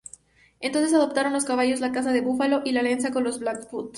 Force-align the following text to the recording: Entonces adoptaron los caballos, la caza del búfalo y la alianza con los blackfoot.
Entonces 0.61 0.95
adoptaron 0.95 1.31
los 1.31 1.45
caballos, 1.45 1.79
la 1.79 1.91
caza 1.91 2.11
del 2.11 2.23
búfalo 2.25 2.63
y 2.65 2.71
la 2.71 2.79
alianza 2.79 3.11
con 3.11 3.23
los 3.23 3.39
blackfoot. 3.39 3.89